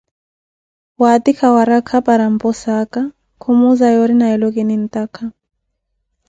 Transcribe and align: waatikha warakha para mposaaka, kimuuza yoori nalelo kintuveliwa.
waatikha 1.01 1.47
warakha 1.55 1.97
para 2.07 2.25
mposaaka, 2.33 3.01
kimuuza 3.41 3.85
yoori 3.95 4.15
nalelo 4.19 4.47
kintuveliwa. 4.55 5.25